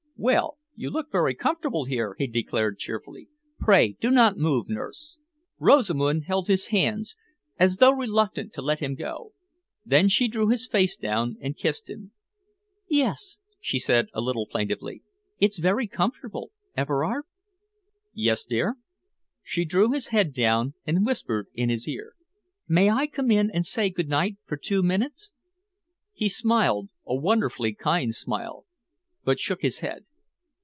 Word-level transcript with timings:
"Well, 0.23 0.59
you 0.75 0.91
look 0.91 1.11
very 1.11 1.33
comfortable 1.33 1.85
here," 1.85 2.13
he 2.15 2.27
declared 2.27 2.77
cheerfully. 2.77 3.27
"Pray 3.59 3.93
do 3.99 4.11
not 4.11 4.37
move, 4.37 4.69
nurse." 4.69 5.17
Rosamund 5.57 6.25
held 6.25 6.45
his 6.47 6.67
hands, 6.67 7.17
as 7.57 7.77
though 7.77 7.89
reluctant 7.93 8.53
to 8.53 8.61
let 8.61 8.81
him 8.81 8.93
go. 8.93 9.33
Then 9.83 10.09
she 10.09 10.27
drew 10.27 10.49
his 10.49 10.67
face 10.67 10.95
down 10.95 11.37
and 11.41 11.57
kissed 11.57 11.89
him. 11.89 12.11
"Yes," 12.87 13.39
she 13.59 13.79
said 13.79 14.09
a 14.13 14.21
little 14.21 14.45
plaintively, 14.45 15.01
"it's 15.39 15.57
very 15.57 15.87
comfortable. 15.87 16.51
Everard?" 16.77 17.23
"Yes, 18.13 18.45
dear?" 18.45 18.77
She 19.41 19.65
drew 19.65 19.89
his 19.91 20.09
head 20.09 20.33
down 20.33 20.75
and 20.85 21.03
whispered 21.03 21.47
in 21.55 21.69
his 21.69 21.87
ear. 21.87 22.13
"May 22.67 22.91
I 22.91 23.07
come 23.07 23.31
in 23.31 23.49
and 23.49 23.65
say 23.65 23.89
good 23.89 24.09
night 24.09 24.37
for 24.45 24.55
two 24.55 24.83
minutes?" 24.83 25.33
He 26.13 26.29
smiled 26.29 26.91
a 27.07 27.15
wonderfully 27.15 27.73
kind 27.73 28.13
smile 28.13 28.67
but 29.23 29.39
shook 29.39 29.63
his 29.63 29.79
head. 29.79 30.05